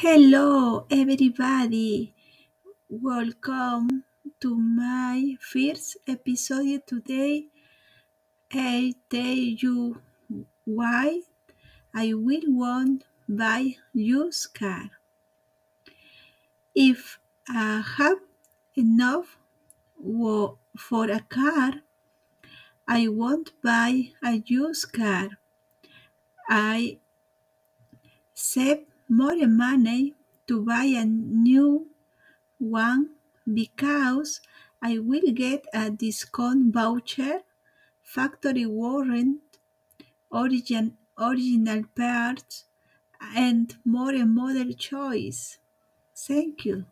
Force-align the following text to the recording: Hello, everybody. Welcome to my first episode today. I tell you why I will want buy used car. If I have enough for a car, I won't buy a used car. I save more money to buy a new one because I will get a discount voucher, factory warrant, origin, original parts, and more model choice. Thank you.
Hello, 0.00 0.86
everybody. 0.92 2.14
Welcome 2.88 4.04
to 4.38 4.54
my 4.54 5.34
first 5.40 5.96
episode 6.06 6.86
today. 6.86 7.46
I 8.52 8.94
tell 9.10 9.42
you 9.64 10.00
why 10.64 11.22
I 11.92 12.14
will 12.14 12.46
want 12.46 13.06
buy 13.28 13.74
used 13.92 14.54
car. 14.54 14.88
If 16.76 17.18
I 17.48 17.82
have 17.96 18.18
enough 18.76 19.36
for 20.78 21.10
a 21.10 21.20
car, 21.28 21.82
I 22.86 23.08
won't 23.08 23.50
buy 23.64 24.12
a 24.22 24.40
used 24.46 24.92
car. 24.92 25.30
I 26.48 26.98
save 28.32 28.86
more 29.08 29.46
money 29.46 30.14
to 30.46 30.64
buy 30.64 30.84
a 30.84 31.04
new 31.04 31.90
one 32.58 33.16
because 33.52 34.40
I 34.82 34.98
will 34.98 35.32
get 35.32 35.64
a 35.74 35.90
discount 35.90 36.72
voucher, 36.74 37.42
factory 38.02 38.66
warrant, 38.66 39.42
origin, 40.30 40.98
original 41.18 41.84
parts, 41.96 42.66
and 43.20 43.76
more 43.84 44.24
model 44.26 44.72
choice. 44.74 45.58
Thank 46.16 46.64
you. 46.66 46.86